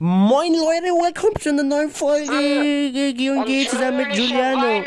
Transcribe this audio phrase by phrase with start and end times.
[0.00, 4.84] Moin Leute, willkommen zu einer neuen Folge G und G zusammen mit Giuliano.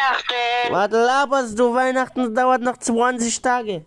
[0.69, 1.73] Was laberst du?
[1.73, 3.85] Weihnachten dauert noch 20 Tage.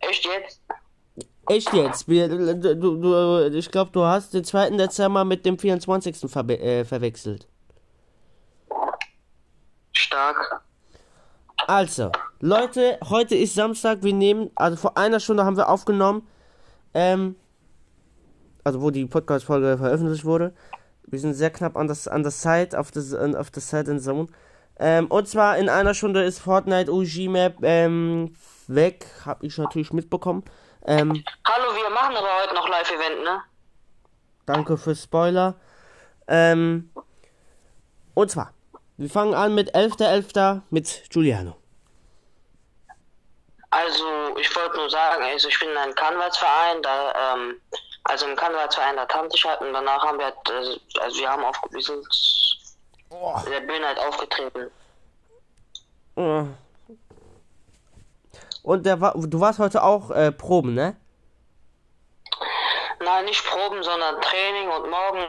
[0.00, 0.60] Echt jetzt?
[1.46, 2.08] Echt jetzt?
[2.08, 4.70] Wir, du, du, ich glaube, du hast den 2.
[4.70, 6.28] Dezember mit dem 24.
[6.28, 7.46] Verbe äh, verwechselt.
[9.92, 10.64] Stark.
[11.68, 12.10] Also,
[12.40, 14.02] Leute, heute ist Samstag.
[14.02, 16.26] Wir nehmen, also vor einer Stunde haben wir aufgenommen.
[16.94, 17.36] Ähm,
[18.62, 20.54] also wo die Podcast-Folge veröffentlicht wurde.
[21.06, 23.90] Wir sind sehr knapp an das, an das Site, auf das, an- auf das Site
[23.90, 24.26] in Zone.
[24.78, 28.34] Ähm, und zwar in einer Stunde ist Fortnite UG Map ähm,
[28.66, 29.06] weg.
[29.26, 30.42] Hab ich natürlich mitbekommen.
[30.86, 33.40] Ähm, Hallo, wir machen aber heute noch Live-Event, ne?
[34.46, 35.54] Danke fürs Spoiler.
[36.26, 36.90] Ähm,
[38.14, 38.52] und zwar,
[38.96, 40.62] wir fangen an mit 11.11.
[40.70, 41.56] mit Giuliano.
[43.70, 44.04] Also,
[44.38, 47.60] ich wollte nur sagen, also ich bin in einem Karnevalsverein, da, ähm,
[48.04, 51.28] also im Karnevalsverein, da tanze ich halt und danach haben wir halt, also, also wir
[51.28, 52.06] haben auf, wir sind
[53.46, 54.70] in der Bühne halt aufgetreten.
[56.16, 56.44] Äh.
[58.62, 60.96] Und der war, du warst heute auch äh, Proben, ne?
[63.00, 65.28] Nein, nicht Proben, sondern Training und morgen,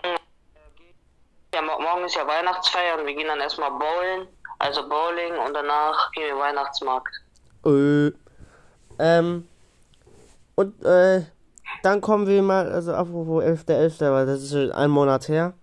[1.54, 4.28] ja, mo- morgen ist ja Weihnachtsfeier und wir gehen dann erstmal bowlen,
[4.60, 7.14] also Bowling und danach gehen wir Weihnachtsmarkt.
[7.66, 8.12] Äh.
[9.00, 9.48] Ähm.
[10.56, 11.24] Und äh,
[11.84, 15.54] dann kommen wir mal, also apropos 11.11., weil das ist schon ein Monat her.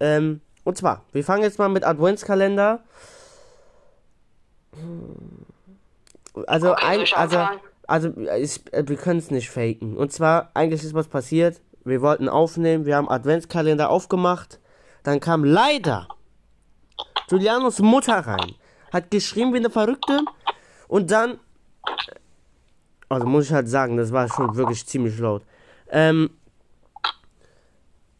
[0.00, 2.80] Ähm, und zwar, wir fangen jetzt mal mit Adventskalender.
[6.46, 7.46] Also, Okay, ein, also,
[7.86, 8.08] also
[8.38, 9.96] ich, äh, wir können es nicht faken.
[9.96, 11.60] Und zwar, eigentlich ist was passiert.
[11.84, 14.60] Wir wollten aufnehmen, wir haben Adventskalender aufgemacht.
[15.02, 16.08] Dann kam leider
[17.28, 18.54] Julianos Mutter rein.
[18.92, 20.20] Hat geschrien wie eine Verrückte.
[20.88, 21.38] Und dann.
[23.12, 25.42] Also muss ich halt sagen, das war schon wirklich ziemlich laut.
[25.90, 26.30] Ähm.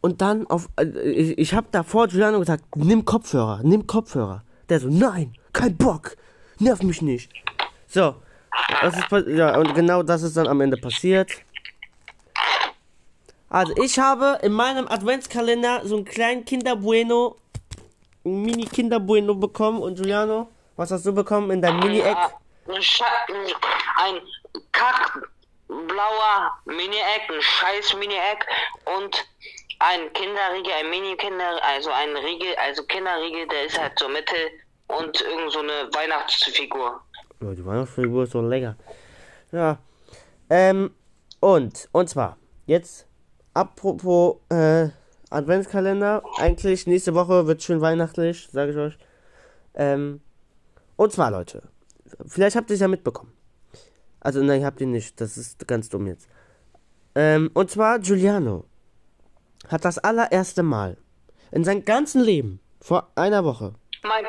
[0.01, 0.69] Und dann auf.
[0.77, 4.43] äh, Ich, ich habe davor Giuliano gesagt, nimm Kopfhörer, nimm Kopfhörer.
[4.69, 6.15] Der so, nein, kein Bock.
[6.59, 7.31] Nerv mich nicht.
[7.87, 8.15] So.
[8.81, 11.31] Das ist, ja, und genau das ist dann am Ende passiert.
[13.49, 17.35] Also, ich habe in meinem Adventskalender so einen kleinen Kinderbueno,
[18.25, 19.81] ein Mini-Kinderbueno bekommen.
[19.81, 22.17] Und Giuliano, was hast du bekommen in deinem Mini-Eck?
[22.79, 24.15] Scha ein
[24.71, 28.45] kackblauer Mini-Egg, ein scheiß Mini-Egg
[28.97, 29.25] und
[29.79, 34.35] ein Kinderriegel, ein Mini-Kinder, also ein Riegel, also Kinderriegel, der ist halt so Mitte
[34.87, 37.01] und irgend so eine Weihnachtsfigur.
[37.41, 38.75] Ja, die Weihnachtsfigur ist so lecker.
[39.51, 39.77] Ja.
[40.49, 40.93] Ähm,
[41.39, 43.07] und, und zwar, jetzt,
[43.53, 44.89] apropos, äh,
[45.33, 46.23] Adventskalender.
[46.37, 48.97] Eigentlich, nächste Woche wird schön weihnachtlich, sage ich euch.
[49.73, 50.21] Ähm,
[50.95, 51.63] und zwar, Leute,
[52.27, 53.33] vielleicht habt ihr es ja mitbekommen.
[54.23, 56.27] Also, nein, habt ihr nicht, das ist ganz dumm jetzt.
[57.15, 58.65] Ähm, und zwar, Giuliano
[59.67, 60.97] hat das allererste Mal
[61.51, 64.25] in seinem ganzen Leben, vor einer Woche, Mein,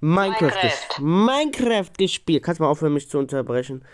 [0.00, 0.50] Minecraft,
[1.00, 1.00] Minecraft.
[1.00, 2.42] Minecraft gespielt.
[2.44, 3.84] Kannst du mal aufhören, mich zu unterbrechen?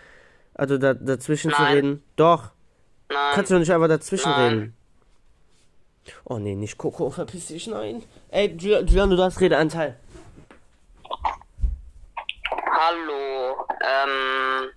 [0.53, 1.73] Also da, dazwischen zu Nein.
[1.75, 2.03] reden.
[2.15, 2.51] Doch.
[3.09, 4.49] nein, Kannst du nicht einfach dazwischen Nein.
[4.53, 4.77] reden.
[6.25, 8.03] Oh nee, nicht Coco, verpiss dich, nein.
[8.29, 9.97] Ey, Giul- Giuliano, du hast Redeanteil.
[12.53, 14.69] hallo, ähm,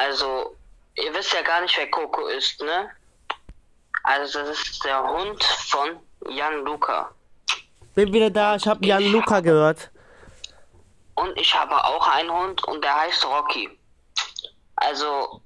[0.00, 0.56] also,
[0.94, 2.90] ihr wisst ja gar nicht, wer Coco ist, ne?
[4.02, 7.10] Also, das ist der Hund von Jan Luca.
[7.94, 9.90] Bin wieder da, ich hab Jan Luca gehört.
[11.16, 13.68] Und ich habe auch einen Hund und der heißt Rocky.
[14.76, 15.42] Also,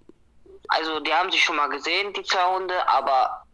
[0.69, 3.45] also die haben sich schon mal gesehen, die zwei Hunde, aber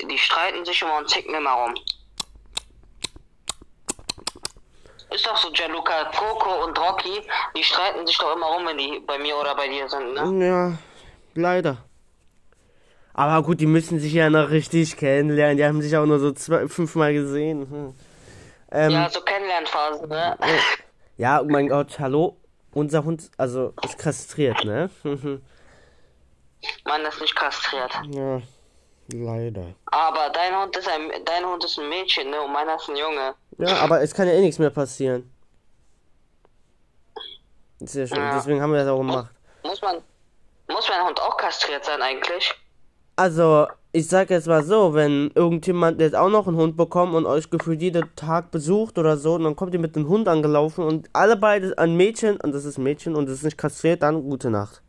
[0.00, 1.74] die streiten sich immer und zicken immer rum.
[5.14, 7.20] Ist doch so, Gianluca, Coco und Rocky,
[7.56, 10.46] die streiten sich doch immer rum, wenn die bei mir oder bei dir sind, ne?
[10.46, 10.78] Ja,
[11.34, 11.78] leider.
[13.14, 15.58] Aber gut, die müssen sich ja noch richtig kennenlernen.
[15.58, 17.70] Die haben sich auch nur so zwei, fünfmal gesehen.
[17.70, 17.94] Hm.
[18.70, 20.36] Ähm, Ja, so Kennenlernphasen, ne?
[21.18, 22.38] ja, oh mein Gott, hallo.
[22.72, 24.88] Unser Hund, also, ist kastriert, ne?
[26.84, 27.92] Man ist nicht kastriert.
[28.12, 28.40] ja,
[29.12, 29.66] leider.
[29.86, 32.40] Aber dein Hund ist ein, dein Hund ist ein Mädchen, ne?
[32.42, 33.34] Und meiner ist ein Junge.
[33.58, 35.30] Ja, aber es kann ja eh nichts mehr passieren.
[37.80, 38.34] Ist ja schon, Ja.
[38.34, 39.30] deswegen haben wir das auch gemacht.
[39.64, 39.96] Muss man,
[40.68, 42.54] muss mein Hund auch kastriert sein eigentlich?
[43.16, 47.26] Also, ich sag jetzt mal so, wenn irgendjemand jetzt auch noch einen Hund bekommt und
[47.26, 50.84] euch gefühlt jeden Tag besucht oder so, und dann kommt ihr mit dem Hund angelaufen
[50.84, 54.02] und alle beide ein Mädchen, und das ist ein Mädchen und das ist nicht kastriert,
[54.02, 54.80] dann gute Nacht.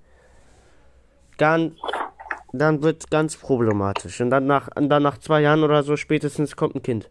[1.38, 1.76] Dann,
[2.54, 4.22] dann wird ganz problematisch.
[4.22, 7.10] Und dann nach, dann nach zwei Jahren oder so spätestens kommt ein Kind.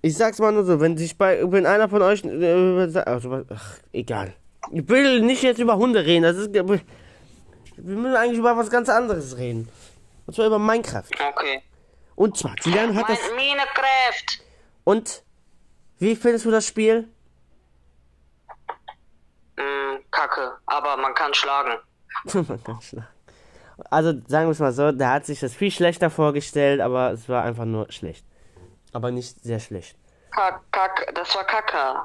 [0.00, 3.78] Ich sag's mal nur so, wenn sich bei, wenn einer von euch, äh, also, ach,
[3.92, 4.32] egal.
[4.70, 6.62] Ich will nicht jetzt über Hunde reden, das ist, Wir
[7.76, 9.68] müssen eigentlich über was ganz anderes reden.
[10.26, 11.10] Und zwar über Minecraft.
[11.30, 11.62] Okay.
[12.14, 13.18] Und zwar, Julian hat das.
[13.34, 14.44] Minecraft.
[14.84, 15.24] Und
[15.98, 17.08] wie findest du das Spiel?
[19.56, 21.78] Mm, Kacke, aber man kann schlagen.
[22.34, 23.08] Man kann schlagen.
[23.90, 27.28] also sagen wir es mal so, der hat sich das viel schlechter vorgestellt, aber es
[27.28, 28.24] war einfach nur schlecht.
[28.92, 29.96] Aber nicht sehr schlecht.
[30.30, 32.00] Kack, kack, das war Kacke.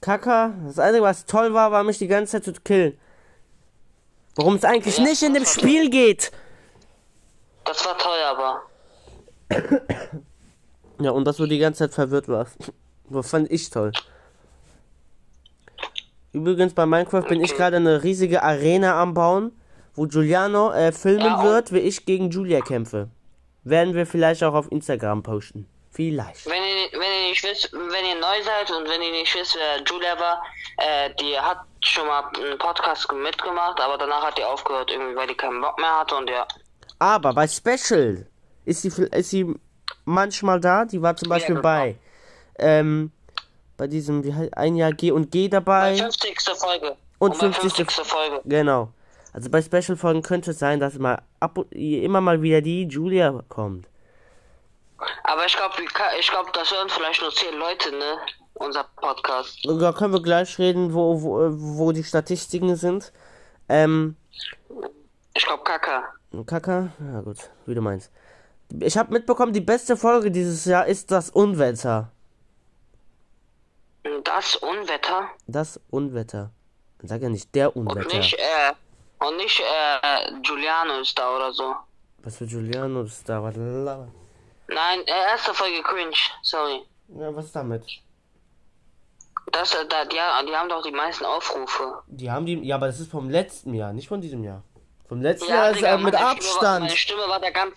[0.00, 2.96] Kaka, das Einzige, was toll war, war mich die ganze Zeit zu killen.
[4.36, 6.30] Worum es eigentlich Ja, nicht in dem Spiel geht.
[7.64, 8.62] Das war toll, aber.
[11.00, 12.56] Ja, und dass du die ganze Zeit verwirrt warst.
[13.08, 13.92] Das fand ich toll.
[16.36, 17.56] Übrigens, bei Minecraft bin ich Okay.
[17.62, 19.52] gerade eine riesige Arena am Bauen,
[19.94, 23.08] wo Giuliano äh, filmen Ja, wird, wie ich gegen Julia kämpfe.
[23.64, 25.66] Werden wir vielleicht auch auf Instagram posten.
[25.90, 26.44] Vielleicht.
[26.44, 29.56] Wenn ihr, wenn ihr nicht wisst, wenn ihr neu seid und wenn ihr nicht wisst,
[29.56, 30.42] wer Julia war,
[30.76, 35.28] äh, die hat schon mal einen Podcast mitgemacht, aber danach hat die aufgehört, irgendwie, weil
[35.28, 36.46] die keinen Bock mehr hatte und ja.
[36.98, 38.26] Aber bei Special
[38.66, 39.54] ist sie, ist sie
[40.04, 40.84] manchmal da.
[40.84, 41.62] Die war zum Beispiel genau.
[41.62, 41.96] bei,
[42.58, 43.10] ähm,
[43.76, 45.96] bei diesem, wie heißt, ein Jahr G und G dabei.
[45.96, 46.40] 50.
[46.56, 46.96] Folge.
[47.18, 47.86] Und bei 50.
[47.86, 48.04] 50.
[48.06, 48.40] Folge.
[48.44, 48.92] Genau.
[49.32, 53.42] Also bei Special-Folgen könnte es sein, dass mal ab und, immer mal wieder die Julia
[53.50, 53.86] kommt.
[55.24, 55.74] Aber ich glaube,
[56.18, 58.16] ich glaube, das hören vielleicht nur 10 Leute, ne?
[58.54, 59.58] Unser Podcast.
[59.62, 63.12] Da können wir gleich reden, wo, wo, wo die Statistiken sind.
[63.68, 64.16] Ähm,
[65.34, 66.02] Ich glaube, Kacke.
[66.46, 66.88] Kaka?
[66.98, 68.10] Ja gut, wie du meinst.
[68.80, 72.10] Ich habe mitbekommen, die beste Folge dieses Jahr ist das Unwetter.
[74.24, 76.50] Das Unwetter Das Unwetter.
[77.02, 78.16] Sag ja nicht der und Unwetter.
[78.16, 78.72] nicht, äh,
[79.26, 81.74] und nicht, äh, Giuliano ist da oder so.
[82.22, 83.42] Was für Giuliano ist da?
[83.42, 84.08] Was laber-
[84.68, 86.82] Nein, äh, erste Folge cringe, sorry.
[87.08, 87.84] Ja, was ist damit?
[89.52, 90.16] Das, äh, da, die,
[90.48, 92.02] die haben doch die meisten Aufrufe.
[92.08, 92.58] Die haben die.
[92.66, 94.62] Ja, aber das ist vom letzten Jahr, nicht von diesem Jahr.
[95.08, 96.84] Vom letzten Ja, Jahr ist Digga, er mit meine Stimme war, Abstand.
[96.86, 97.74] meine Stimme war da ganz,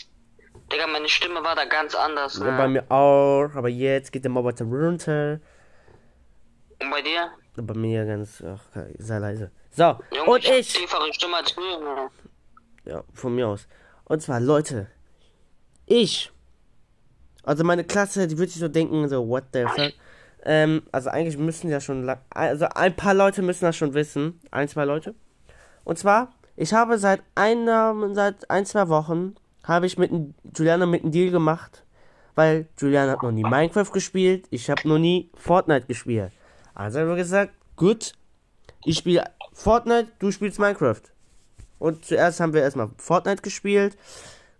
[0.71, 2.37] Digga, meine Stimme war da ganz anders.
[2.39, 2.57] Ja, Ne?
[2.57, 5.39] bei mir auch, aber jetzt geht der mal weiter runter.
[6.81, 7.31] Und bei dir?
[7.55, 8.63] Bei mir ganz, ach,
[8.97, 9.51] sehr leise.
[9.71, 10.69] So, Junge, und ich.
[10.69, 12.09] Stimme als Junge.
[12.85, 13.67] Ja, von mir aus.
[14.05, 14.87] Und zwar, Leute,
[15.85, 16.31] ich.
[17.43, 19.93] Also meine Klasse, die wird sich so denken, so, what the fuck.
[20.43, 24.39] Ähm, also eigentlich müssen ja schon, also ein paar Leute müssen das schon wissen.
[24.51, 25.15] Ein, zwei Leute.
[25.83, 30.11] Und zwar, ich habe seit einer, seit ein, zwei Wochen, habe ich mit
[30.55, 31.83] Juliana mit einem Deal gemacht.
[32.35, 36.31] Weil Juliana hat noch nie Minecraft gespielt, ich habe noch nie Fortnite gespielt.
[36.79, 38.13] Also haben wir gesagt, gut,
[38.85, 41.01] ich spiele Fortnite, du spielst Minecraft.
[41.77, 43.97] Und zuerst haben wir erstmal Fortnite gespielt.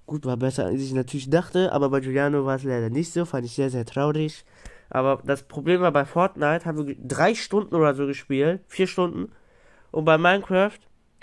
[0.06, 3.24] Gut, war besser, als ich natürlich dachte, aber bei Giuliano war es leider nicht so,
[3.24, 4.44] fand ich sehr, sehr traurig.
[4.90, 9.32] Aber das Problem war, bei Fortnite haben wir drei Stunden oder so gespielt, vier Stunden.
[9.92, 10.78] Und bei Minecraft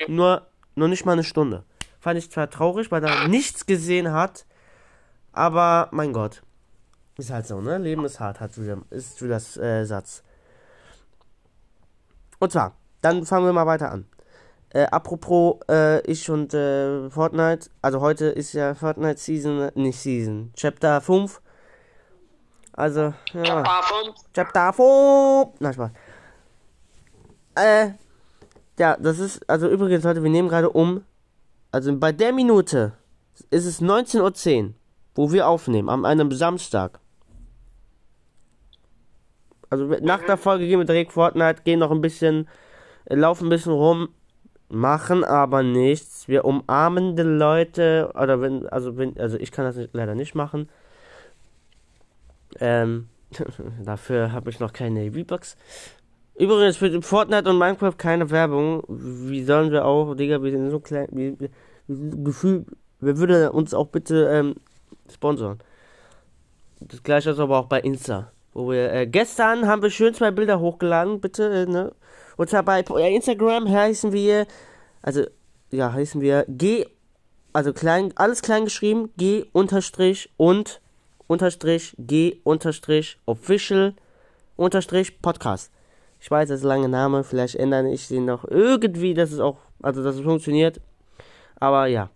[0.08, 0.46] nur,
[0.76, 1.64] nur nicht mal eine Stunde.
[2.00, 4.46] Fand ich zwar traurig, weil er nichts gesehen hat,
[5.32, 6.42] aber mein Gott.
[7.18, 7.76] Ist halt so, ne?
[7.76, 10.22] Leben ist hart, hat Julia, ist Julias äh, Satz.
[12.38, 14.06] Und zwar, dann fangen wir mal weiter an.
[14.70, 20.52] Äh, apropos, äh, ich und äh, Fortnite, also heute ist ja Fortnite Season, nicht Season,
[20.54, 21.40] Chapter 5.
[22.72, 24.14] Also, ja, Chapter 5.
[24.34, 25.48] Chapter 5.
[25.60, 25.90] Na, Spaß.
[27.54, 27.90] Äh,
[28.78, 31.04] ja, das ist, also übrigens, Leute, wir nehmen gerade um,
[31.72, 32.92] also bei der Minute
[33.50, 34.74] ist es 19.10 Uhr,
[35.14, 37.00] wo wir aufnehmen, am einem Samstag.
[39.70, 42.48] Also nach der Folge gehen wir direkt Fortnite, gehen noch ein bisschen,
[43.06, 44.08] äh, laufen ein bisschen rum,
[44.68, 46.28] machen aber nichts.
[46.28, 50.34] Wir umarmen die Leute, oder wenn, also wenn, also ich kann das nicht, leider nicht
[50.34, 50.68] machen.
[52.60, 53.08] Ähm,
[53.84, 55.56] dafür habe ich noch keine V-Bucks.
[56.38, 58.82] Übrigens für Fortnite und Minecraft keine Werbung.
[58.88, 61.48] Wie sollen wir auch, Digga, wir sind so klein, wir, wir,
[61.86, 62.66] wir sind Gefühl,
[63.00, 64.56] wer würde uns auch bitte ähm,
[65.10, 65.58] sponsoren?
[66.80, 68.32] Das gleiche ist aber auch bei Insta.
[68.56, 71.92] Wo wir, äh, gestern haben wir schön zwei Bilder hochgeladen, bitte, äh, ne?
[72.38, 74.46] Und zwar bei Instagram heißen wir,
[75.02, 75.24] also,
[75.70, 76.86] ja, heißen wir G,
[77.52, 80.80] also klein, alles klein geschrieben, G unterstrich und
[81.26, 83.92] unterstrich G unterstrich official
[84.56, 85.70] unterstrich Podcast.
[86.18, 89.40] Ich weiß, das ist ein langer Name, vielleicht ändere ich den noch irgendwie, dass es
[89.40, 90.80] auch, also dass es funktioniert.
[91.56, 92.08] Aber ja,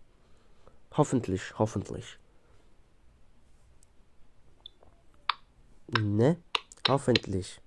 [0.97, 2.18] hoffentlich, hoffentlich.
[5.99, 6.37] Ne?
[6.88, 7.61] Hoffentlich.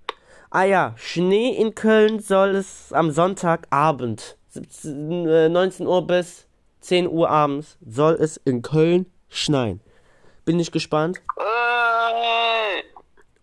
[0.50, 6.46] Ah ja, Schnee in Köln soll es am Sonntagabend, 17, äh, 19 Uhr bis
[6.82, 9.82] 10 Uhr abends, soll es in Köln schneien.
[10.46, 11.22] Bin ich gespannt.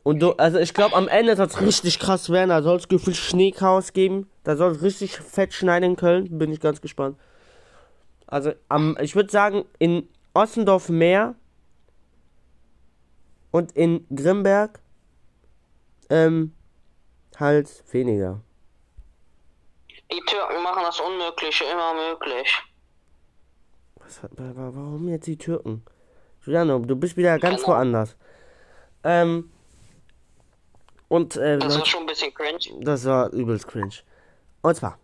[0.02, 2.50] Und du, also ich glaube am Ende soll es richtig krass werden.
[2.50, 4.30] Da soll es gefühlt Schneechaos geben.
[4.44, 6.38] Da soll es richtig fett schneien in Köln.
[6.38, 7.16] Bin ich ganz gespannt.
[8.26, 11.34] Also am, ich würde sagen, in Ossendorf mehr
[13.50, 14.80] und in Grimberg
[16.08, 16.54] ähm,
[17.36, 18.40] halt weniger.
[20.12, 22.62] Die Türken machen das Unmögliche immer möglich.
[23.96, 25.84] Was, warum jetzt die Türken?
[26.44, 28.16] Juliano, du bist wieder ganz Keine woanders.
[29.04, 29.50] Ähm,
[31.08, 32.84] und äh, Das war schon ein bisschen cringe.
[32.84, 33.94] Das war übelst cringe.
[34.62, 34.98] Und zwar,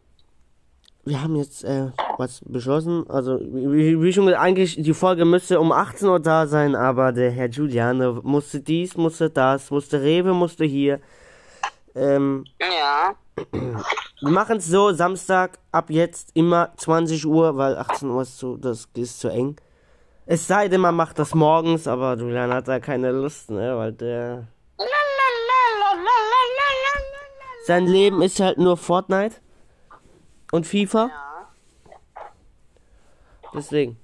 [1.06, 1.86] wir haben jetzt äh,
[2.18, 3.08] was beschlossen.
[3.08, 7.12] Also, wie, wie schon gesagt, eigentlich die Folge müsste um 18 Uhr da sein, aber
[7.12, 11.00] der Herr Giuliano musste dies, musste das, musste Rewe, musste hier.
[11.94, 13.14] Ähm, Ja.
[13.52, 18.56] wir machen es so, Samstag ab jetzt immer 20 Uhr, weil 18 Uhr ist zu,
[18.56, 19.56] das ist zu eng.
[20.26, 23.92] Es sei denn, man macht das morgens, aber Julian hat da keine Lust, ne, weil
[23.92, 24.48] der
[27.66, 29.36] sein Leben ist halt nur Fortnite
[30.52, 31.06] und FIFA.
[31.08, 31.48] Ja.
[33.54, 33.96] Deswegen.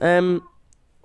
[0.00, 0.42] ähm,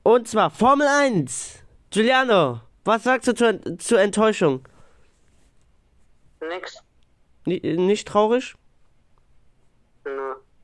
[0.04, 1.64] und zwar Formel 1.
[1.92, 4.68] Giuliano, was sagst du zur, zur Enttäuschung?
[6.50, 6.78] Nix.
[7.46, 8.56] Ni- Nicht traurig?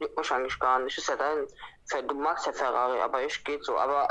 [0.02, 0.98] Juckt mich eigentlich gar nicht.
[0.98, 2.08] Ist ja dein.
[2.08, 3.78] Du magst ja Ferrari, aber ich geht so.
[3.78, 4.08] Aber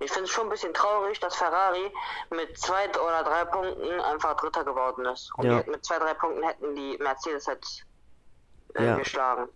[0.00, 1.90] ich finde es schon ein bisschen traurig, dass Ferrari
[2.30, 5.30] mit zwei oder drei Punkten einfach Dritter geworden ist.
[5.38, 5.62] Und Ja.
[5.66, 7.64] mit zwei, drei Punkten hätten die Mercedes halt
[8.74, 8.96] äh, Ja.
[8.96, 9.48] geschlagen.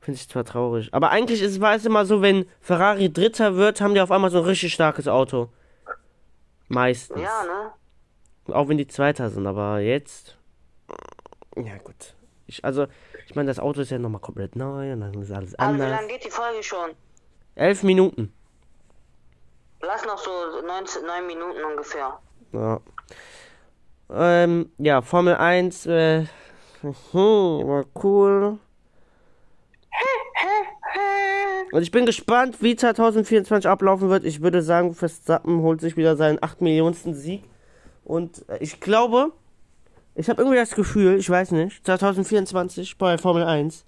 [0.00, 0.92] Finde ich zwar traurig.
[0.92, 4.30] Aber eigentlich ist, war es immer so, wenn Ferrari Dritter wird, haben die auf einmal
[4.30, 5.48] so ein richtig starkes Auto.
[6.68, 7.22] Meistens.
[7.22, 7.72] Ja, ne?
[8.54, 10.36] Auch wenn die Zweiter sind, aber jetzt.
[11.56, 12.14] Ja, gut.
[12.48, 12.86] Ich, also,
[13.26, 15.82] ich meine, das Auto ist ja nochmal komplett neu und dann ist alles Aber wie
[15.82, 15.90] anders.
[15.90, 16.90] lange geht die Folge schon?
[17.54, 18.32] Elf Minuten.
[19.82, 20.30] Lass noch so
[20.66, 22.18] 19, 9 Minuten ungefähr.
[22.52, 22.80] Ja.
[24.10, 26.24] Ähm, ja, Formel 1, äh,
[26.82, 28.58] war cool.
[31.72, 34.24] Und ich bin gespannt, wie 2024 ablaufen wird.
[34.24, 37.44] Ich würde sagen, Verstappen holt sich wieder seinen 8 Millionensten Sieg.
[38.04, 39.32] Und äh, ich glaube,
[40.18, 43.84] ich habe irgendwie das Gefühl, ich weiß nicht, 2024 bei Formel 1,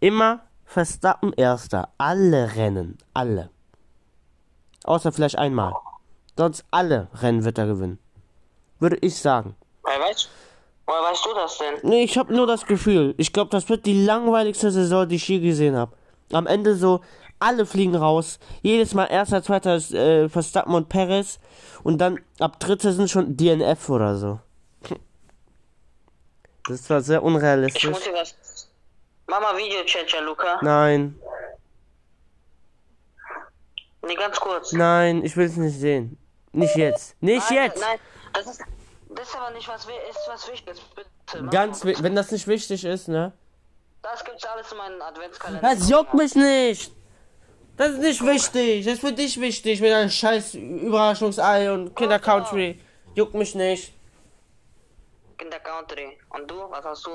[0.00, 1.90] immer Verstappen Erster.
[1.96, 2.98] Alle Rennen.
[3.14, 3.50] Alle.
[4.82, 5.72] Außer vielleicht einmal.
[6.36, 8.00] Sonst alle Rennen wird er gewinnen.
[8.80, 9.54] Würde ich sagen.
[9.82, 10.28] Woher weißt,
[10.84, 11.90] woher weißt du das denn?
[11.90, 13.14] Nee, ich habe nur das Gefühl.
[13.16, 15.92] Ich glaube, das wird die langweiligste Saison, die ich je gesehen habe.
[16.32, 17.02] Am Ende so,
[17.38, 18.40] alle fliegen raus.
[18.62, 21.38] Jedes Mal erster, zweiter ist äh, Verstappen und Perez.
[21.84, 24.40] Und dann ab dritter sind schon DNF oder so.
[26.66, 27.88] Das ist zwar sehr Ich unrealistisch.
[27.88, 28.34] muss dir was.
[29.28, 30.58] Mach mal Video-Chat, Luca.
[30.62, 31.18] Nein,
[34.06, 34.72] Nee, ganz kurz.
[34.72, 36.16] nein, ich will es nicht sehen.
[36.52, 37.20] Nicht jetzt.
[37.20, 37.80] Nicht nein, jetzt.
[37.80, 37.98] Nein,
[38.32, 38.60] das ist,
[39.10, 40.80] das ist aber nicht was, ist was Wichtiges.
[40.94, 41.42] Bitte.
[41.42, 43.32] mach Ganz, wenn das nicht wichtig ist, ne?
[44.02, 45.60] Das gibt's alles in meinem Adventskalender.
[45.60, 46.92] Das juckt mich nicht.
[47.76, 48.84] Das ist nicht wichtig.
[48.84, 52.80] Das ist für dich wichtig mit deinem scheiß Überraschungsei und Kinder Country.
[53.14, 53.92] Juckt mich nicht.
[55.36, 56.18] Kinder Country.
[56.30, 57.10] Und du, was hast du?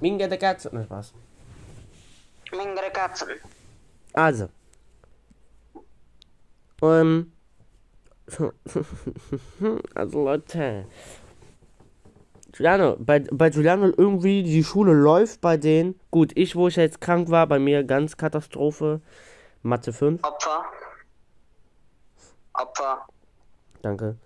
[0.00, 0.74] Minga der Katze.
[0.74, 1.12] Ne, Spaß.
[2.52, 3.28] Mingere Katzen.
[4.12, 4.48] Also.
[6.82, 7.32] Ähm.
[9.94, 10.86] also Leute.
[12.52, 15.98] Giuliano, bei, bei Giuliano irgendwie die Schule läuft bei denen.
[16.10, 19.00] Gut, ich, wo ich jetzt krank war, bei mir ganz Katastrophe.
[19.62, 20.22] Mathe 5.
[20.24, 20.64] Opfer.
[22.54, 23.06] Opfer.
[23.82, 24.16] Danke.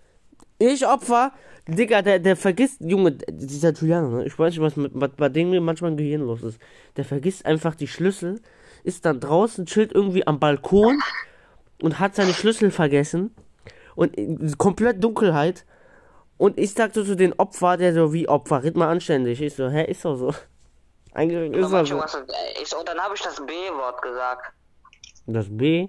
[0.58, 1.32] Ich Opfer?
[1.66, 4.24] Digga, der, der vergisst, Junge, dieser Giuliano, ne?
[4.26, 6.58] Ich weiß nicht, was, mit, was bei dem manchmal im Gehirn los ist.
[6.96, 8.40] Der vergisst einfach die Schlüssel,
[8.82, 11.00] ist dann draußen, chillt irgendwie am Balkon
[11.80, 13.34] und hat seine Schlüssel vergessen.
[13.96, 15.64] Und in- komplett Dunkelheit.
[16.36, 19.40] Und ich sagte zu den Opfer, der so, wie Opfer, red mal anständig.
[19.40, 20.34] Ich so, hä, ist doch so.
[21.14, 21.96] Eigentlich ist er so.
[21.96, 22.18] was,
[22.60, 24.52] ich, so, dann habe ich das B-Wort gesagt.
[25.26, 25.88] Das B.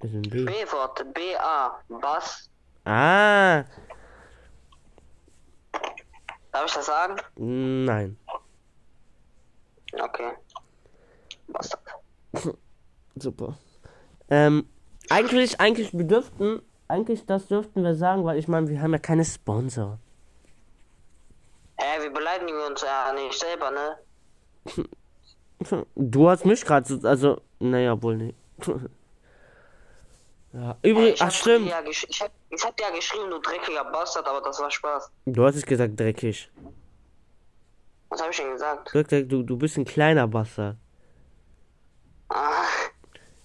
[0.00, 0.44] Das ist ein B.
[0.44, 1.14] B-Wort.
[1.14, 1.78] B-A.
[1.88, 2.48] Was?
[2.84, 3.64] Ah,
[6.52, 7.16] Darf ich das sagen?
[7.36, 8.16] nein.
[9.92, 10.32] Okay.
[11.48, 11.82] Bastard.
[13.16, 13.56] Super.
[14.28, 14.66] Ähm,
[15.10, 18.98] eigentlich, eigentlich, wir dürften, eigentlich, das dürften wir sagen, weil ich meine, wir haben ja
[18.98, 19.98] keine Sponsor.
[21.76, 23.98] Hä, wir beleidigen uns ja nicht selber, ne?
[25.94, 28.38] Du hast mich gerade so, also, naja, wohl nicht.
[30.52, 31.68] ja, übrigens, ach hab stimmt.
[31.68, 35.10] Ja ich, hab, ich hab dir ja geschrieben, du dreckiger Bastard, aber das war Spaß.
[35.26, 36.50] Du hast es gesagt, dreckig.
[38.08, 38.90] Was habe ich denn gesagt?
[38.92, 40.76] Du, du, bist ein kleiner Bastard.
[42.28, 42.64] Ah,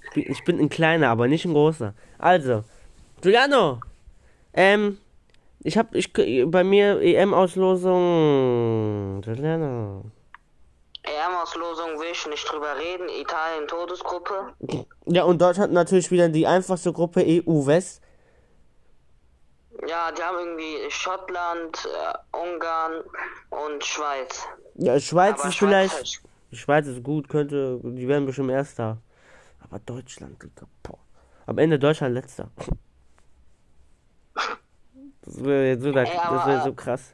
[0.03, 1.93] Ich bin, ich bin ein kleiner, aber nicht ein großer.
[2.17, 2.63] Also,
[3.21, 3.79] Giuliano,
[4.53, 4.97] ähm,
[5.63, 9.21] Ich hab, ich, bei mir EM-Auslosung.
[11.07, 13.07] EM-Auslosung will ich nicht drüber reden.
[13.09, 14.53] Italien Todesgruppe.
[15.05, 18.01] Ja, und Deutschland natürlich wieder die einfachste Gruppe EU-West.
[19.87, 23.03] Ja, die haben irgendwie Schottland, äh, Ungarn
[23.49, 24.45] und Schweiz.
[24.75, 25.93] Ja, Schweiz Aber ist Schweiz vielleicht.
[25.95, 26.21] halt-
[26.53, 27.79] Schweiz ist gut, könnte.
[27.83, 28.97] Die werden bestimmt Erster.
[29.61, 30.65] Aber Deutschland, Digga.
[31.47, 32.49] Am Ende Deutschland letzter.
[35.21, 36.09] Das wäre so, das
[36.47, 37.13] wäre so krass.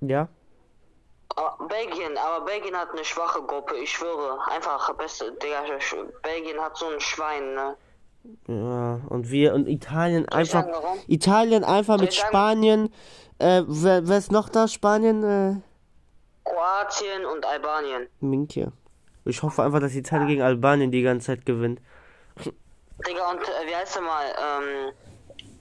[0.00, 0.28] Ja?
[1.68, 4.38] Belgien, aber Belgien hat eine schwache Gruppe, ich schwöre.
[4.50, 5.62] Einfach beste, Digga,
[6.22, 7.76] Belgien hat so ein Schwein, ne?
[8.48, 10.66] Ja, und wir und Italien einfach.
[11.06, 12.92] Italien einfach mit Spanien.
[13.38, 14.68] Äh, wer, wer ist noch da?
[14.68, 15.22] Spanien?
[15.22, 15.60] Äh,
[16.44, 18.08] Kroatien und Albanien.
[18.20, 18.72] Minke.
[19.24, 21.80] Ich hoffe einfach, dass Italien gegen Albanien die ganze Zeit gewinnt.
[23.06, 24.26] Digga, und äh, wie heißt der mal?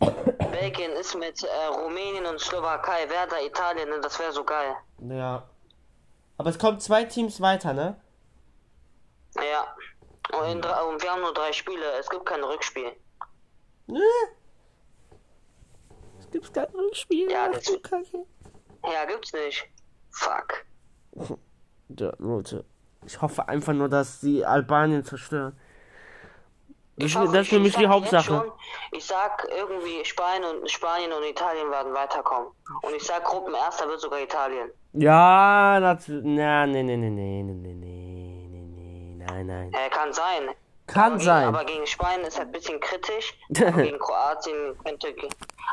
[0.01, 0.12] Ähm,
[0.51, 4.00] Belgien ist mit äh, Rumänien und Slowakei, wer da Italien, ne?
[4.01, 4.75] Das wäre so geil.
[5.00, 5.49] Ja.
[6.39, 8.00] Aber es kommen zwei Teams weiter, ne?
[9.36, 9.75] Ja.
[10.39, 12.93] Und, drei, und wir haben nur drei Spiele, es gibt kein Rückspiel.
[13.88, 14.01] Ne?
[16.17, 17.29] Es gibt kein Rückspiel.
[17.29, 17.67] Ja, das-.
[17.67, 19.67] Ja, gibt's nicht.
[20.12, 20.65] Fuck.
[21.98, 22.65] Ja, Leute.
[23.03, 25.60] Ich hoffe einfach nur, dass die Albanien zerstören.
[27.00, 28.24] Das, das ist für ich- mich ich die Hauptsache.
[28.25, 28.51] Schon,
[28.91, 32.50] ich sag irgendwie Spanien und, Spanien und Italien werden weiterkommen.
[32.82, 34.70] Und ich sag Gruppenerster wird sogar Italien.
[34.94, 36.24] Ja, natürlich.
[36.25, 39.74] Na, nee, nee, nee, nee, nee, nee, nee, nee, nee, nein, nein.
[39.74, 40.50] Äh, kann sein.
[40.88, 41.48] Kann Gegen, sein.
[41.48, 43.34] Aber gegen Spanien ist halt ein bisschen kritisch.
[43.62, 45.13] Aber gegen Kroatien könnte.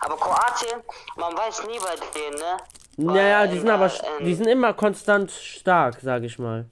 [0.02, 0.80] Aber Kroatien,
[1.16, 2.56] man weiß nie bei denen, ne?
[2.98, 3.90] Naja, Weil die in sind aber,
[4.20, 6.66] die sind immer konstant stark, sag ich mal.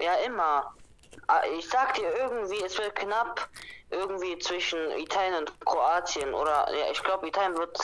[0.00, 0.72] Ja, immer.
[1.26, 3.48] Ah, Ich sag dir irgendwie, es wird knapp
[3.90, 7.78] irgendwie zwischen Italien und Kroatien oder ja, ich glaube Italien wird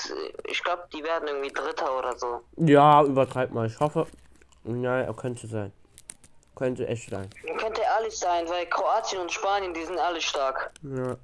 [0.45, 2.43] ich glaube, die werden irgendwie Dritter oder so.
[2.57, 3.67] Ja, übertreib mal.
[3.67, 4.07] Ich hoffe.
[4.65, 5.73] Ja, könnte sein.
[6.57, 7.31] Könnte echt sein.
[7.59, 10.71] Könnte ehrlich sein, weil Kroatien und Spanien, die sind alle stark.
[10.83, 11.17] Ja.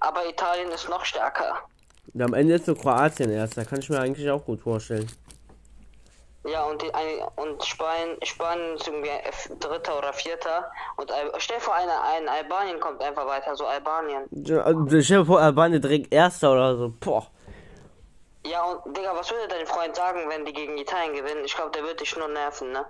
[0.00, 1.62] Aber Italien ist noch stärker.
[2.14, 3.56] Ja, Am Ende ist so Kroatien erst.
[3.56, 5.08] Da kann ich mir eigentlich auch gut vorstellen.
[6.44, 9.10] Ja, und, die, ein- und Spanien, Spanien ist irgendwie
[9.58, 10.70] Dritter oder Vierter.
[10.96, 14.22] Und stell dir vor, eine, ein Albanien kommt einfach weiter, so Albanien.
[14.30, 16.92] Ja, also, Stell dir vor, Albanien direkt Erster oder so.
[17.00, 17.26] Boah.
[18.46, 21.42] Ja, und Digga, was würde dein Freund sagen, wenn die gegen Italien gewinnen?
[21.44, 22.84] Ich glaube, der wird dich nur nerven, ne?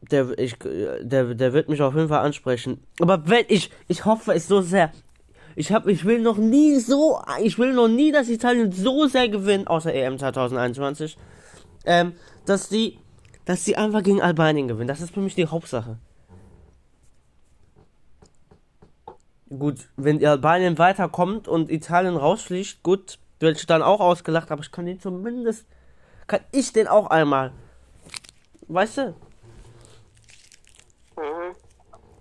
[0.00, 2.84] Der, ich, der, der wird mich auf jeden Fall ansprechen.
[3.00, 4.92] Aber wenn ich, ich hoffe es so sehr.
[5.56, 9.28] Ich hab, ich will noch nie so, ich will noch nie, dass Italien so sehr
[9.28, 11.16] gewinnt, außer EM 2021,
[11.84, 12.14] ähm,
[12.46, 12.98] dass die,
[13.44, 14.88] dass die einfach gegen Albanien gewinnen.
[14.88, 15.98] Das ist für mich die Hauptsache.
[19.48, 24.72] Gut, wenn Albanien weiterkommt und Italien rausfliegt, gut, werde ich dann auch ausgelacht, aber ich
[24.72, 25.66] kann den zumindest,
[26.26, 27.52] kann ich den auch einmal.
[28.66, 29.14] Weißt du?
[31.16, 31.54] Mhm.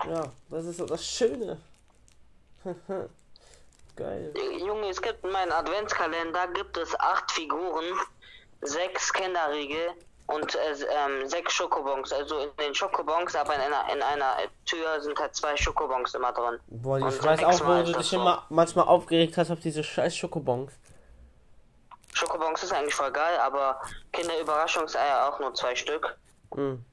[0.06, 1.58] Ja, das ist so das Schöne.
[3.96, 4.34] Geil.
[4.60, 7.86] Junge, es gibt in meinem Adventskalender gibt es acht Figuren,
[8.62, 9.94] sechs Kinderriegel
[10.28, 12.12] und äh, ähm, sechs Schokobons.
[12.14, 16.32] Also in den Schokobons, aber in einer, in einer Tür sind halt zwei Schokobons immer
[16.32, 16.60] drin.
[16.68, 18.18] Boah, ich Und weiß auch, wo du dich so.
[18.18, 20.72] immer manchmal aufgeregt hast auf diese scheiß Schokobons.
[22.14, 23.82] Schokobons ist eigentlich voll geil, aber
[24.12, 26.16] Kinderüberraschungseier auch nur zwei Stück.
[26.56, 26.86] Mhm.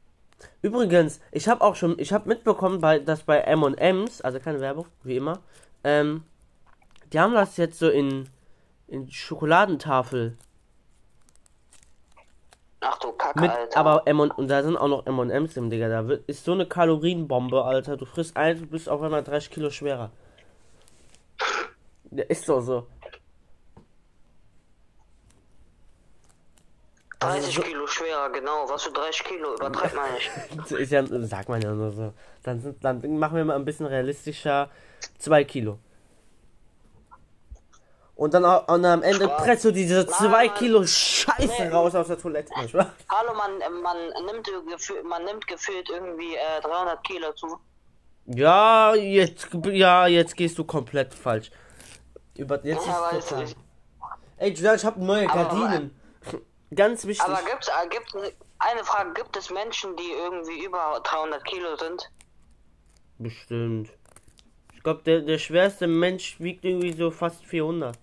[0.63, 4.87] Übrigens, ich habe auch schon, ich habe mitbekommen, bei, dass bei M&M's, also keine Werbung,
[5.03, 5.41] wie immer,
[5.85, 6.25] ähm,
[7.13, 8.29] die haben das jetzt so in,
[8.89, 10.39] in Schokoladentafel
[12.83, 13.79] Ach du Kacke, mit, Alter.
[13.79, 16.53] aber M und, und da sind auch noch M&M's im Digga, da wird, ist so
[16.53, 20.11] eine Kalorienbombe, Alter, du frisst eins, du bist auf einmal 30 Kilo schwerer.
[22.11, 22.87] Ja, ist doch so.
[27.21, 28.67] 30 so- Kilo schwerer, genau.
[28.69, 29.55] Was für 30 Kilo?
[29.55, 30.31] Übertreib mal nicht.
[30.57, 32.15] Das ist ja, sagt man ja nur so.
[32.43, 34.71] Dann, sind, dann machen wir mal ein bisschen realistischer
[35.19, 35.79] 2 Kilo.
[38.21, 39.43] Und dann, und am Ende Spaß.
[39.45, 40.55] presst du diese 2 Nein.
[40.55, 41.69] Kilo Scheiße Nee.
[41.69, 42.53] raus aus der Toilette.
[42.61, 42.93] Nicht wahr?
[43.09, 47.59] Hallo, man, äh, man nimmt gefühlt, man nimmt gefühlt irgendwie äh, 300 Kilo zu.
[48.27, 51.51] Ja, jetzt, ja, jetzt gehst du komplett falsch.
[52.37, 53.45] Über, jetzt Ja, ist weiß total.
[53.45, 53.57] ich.
[54.37, 55.99] Ey, Julian, ich habe neue Aber- Gardinen.
[56.75, 57.27] Ganz wichtig.
[57.27, 58.15] Aber gibt's, äh, gibt
[58.59, 62.11] eine Frage, gibt es Menschen, die irgendwie über 300 Kilo sind?
[63.17, 63.89] Bestimmt.
[64.75, 67.97] Ich glaube, der, der schwerste Mensch wiegt irgendwie so fast 400.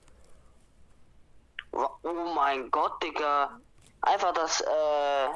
[1.71, 1.87] Oh
[2.35, 3.59] mein Gott, Digga.
[4.01, 5.27] Einfach das, äh...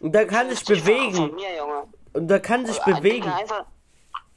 [0.00, 1.34] Und der kann sich 50-fache Von bewegen.
[1.34, 1.86] mir.
[2.12, 3.22] Und der kann sich Äh, bewegen.
[3.24, 3.64] Digga, einfach,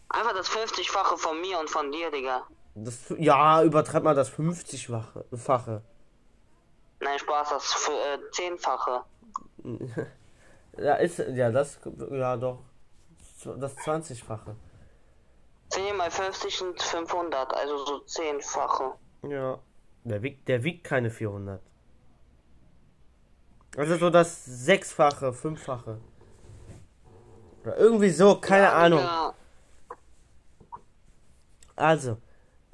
[0.10, 2.44] einfach das 50-fache von mir und von dir, Digga.
[2.76, 5.82] Das, ja, übertreibt mal das 50-fache.
[7.02, 9.04] Nein, Spaß, das für, äh, zehnfache.
[10.78, 11.78] Ja, ist, ja, das,
[12.12, 12.60] ja, doch.
[13.44, 14.56] Das 20-fache.
[15.72, 18.94] 10 mal 50 sind 500, also so zehnfache.
[19.24, 19.60] Ja.
[20.10, 21.62] Der wiegt, der wiegt keine 400.
[23.78, 26.00] Also so das sechsfache, fünffache.
[27.64, 29.00] Oder irgendwie so, keine Ja, Ahnung.
[29.00, 29.34] Digga.
[31.76, 32.18] Also,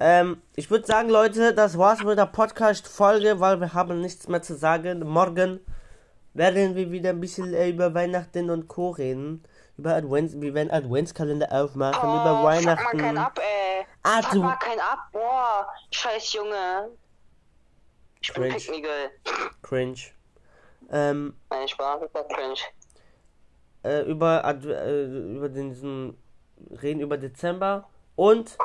[0.00, 4.42] ähm, ich würde sagen, Leute, das war's mit der Podcast-Folge, weil wir haben nichts mehr
[4.42, 5.00] zu sagen.
[5.00, 5.60] Morgen
[6.34, 8.90] werden wir wieder ein bisschen äh, über Weihnachten und Co.
[8.90, 9.44] reden.
[9.78, 12.98] Über Advents, wir werden Adventskalender aufmachen, über Oh, fuck mal Weihnachten.
[12.98, 13.86] keinen ab, ey.
[14.02, 15.68] Ah, fuck du- mal keinen ab, boah.
[15.90, 16.88] Scheiß Junge.
[18.20, 18.56] Ich bin Cringe.
[18.56, 19.10] Picknigel.
[19.62, 19.98] Cringe.
[20.90, 22.54] Ähm, Nein, Spaß, ist cringe.
[23.84, 25.04] äh, über, äh,
[25.36, 26.16] über diesen,
[26.82, 28.56] reden über Dezember und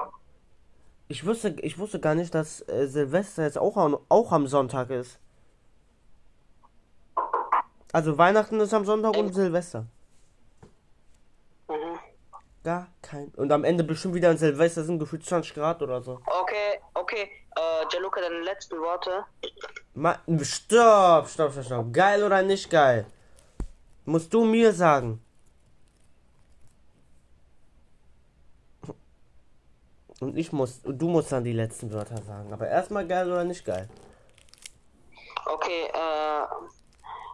[1.08, 4.90] ich wusste, ich wusste gar nicht, dass äh, Silvester jetzt auch, am- auch am Sonntag
[4.92, 5.20] ist.
[7.92, 9.86] Also Weihnachten ist am Sonntag und Silvester.
[12.64, 13.30] Gar kein.
[13.38, 16.22] Und am Ende bestimmt wieder ein Silvester sind gefühlt 20 Grad oder so.
[16.26, 17.30] Okay, okay.
[17.56, 19.26] Äh, Jaluka, deine letzten Worte.
[19.96, 21.94] Ma stopp, stopp, stopp, stopp.
[21.94, 23.06] Geil oder nicht geil?
[24.06, 25.24] Musst du mir sagen.
[30.20, 32.54] Und ich muss, du musst dann die letzten Wörter sagen.
[32.54, 33.90] Aber erstmal geil oder nicht geil?
[35.48, 36.46] Okay, äh,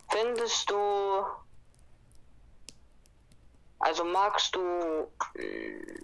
[0.10, 0.76] findest du,
[3.88, 4.60] also magst du,
[5.36, 6.00] äh,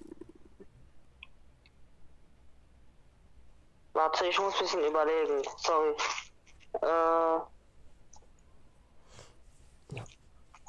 [3.91, 5.93] warte, ich muss ein bisschen überlegen, sorry.
[6.81, 7.39] Äh,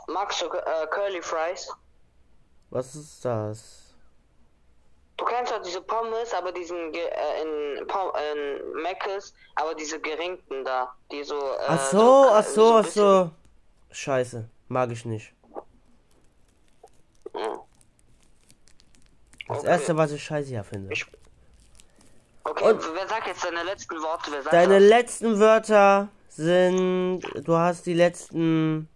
[0.09, 1.71] magst du äh, Curly Fries?
[2.71, 3.95] Was ist das?
[5.17, 10.65] Du kennst doch diese Pommes, aber diesen äh, in, Pom in Mc's, aber diese geringten
[10.65, 11.39] da, die so.
[11.39, 13.31] Äh, Ach so, ach so, ein ach so.
[13.93, 15.34] Scheiße, mag ich nicht.
[19.49, 19.69] Das Okay.
[19.69, 20.93] erste, was ich scheiße ja finde.
[20.93, 21.07] Ich-
[22.47, 24.31] Okay, Und- wer sagt jetzt deine letzten Worte?
[24.51, 24.89] Deine das?
[24.89, 27.21] letzten Wörter sind.
[27.43, 28.89] Du hast die letzten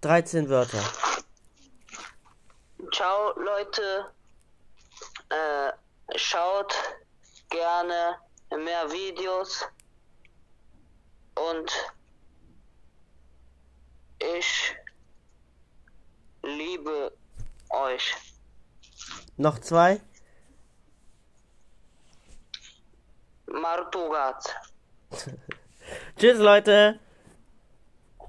[0.00, 0.82] 13 Wörter.
[2.92, 4.06] Ciao, Leute.
[5.28, 5.72] Äh,
[6.18, 6.74] schaut
[7.48, 8.16] gerne
[8.56, 9.64] mehr Videos.
[11.36, 11.70] Und
[14.36, 14.74] ich
[16.42, 17.12] liebe
[17.70, 18.14] euch.
[19.40, 20.02] Noch zwei?
[23.46, 24.54] Martugat.
[26.18, 27.00] Tschüss, Leute.